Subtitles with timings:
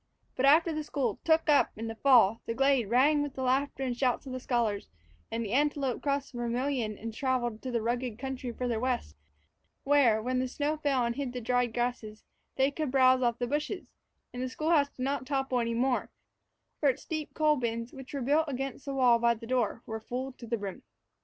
[0.35, 3.95] But, after school "took up" in the fall, the glade rang with the laughter and
[3.95, 4.89] shouts of the scholars,
[5.29, 9.15] and the antelope crossed the Vermillion and traveled to the rugged country farther west,
[9.83, 12.03] where, when the snow fell and hid the dried grass,
[12.55, 13.91] they could browse off the bushes;
[14.33, 16.09] and the school house did not topple any more,
[16.79, 19.99] for its deep coal bins, which were built against the wall by the door, were
[20.01, 20.81] full to the brim.